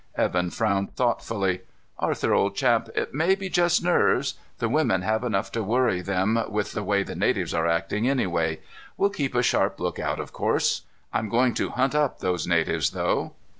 [0.17, 1.61] Evan frowned thoughtfully.
[1.99, 4.33] "Arthur, old chap, it may be just nerves.
[4.57, 8.61] The women have enough to worry them with the way the natives are acting, anyway.
[8.97, 10.81] We'll keep a sharp lookout, of course.
[11.13, 13.33] I'm going to hunt up those natives, though."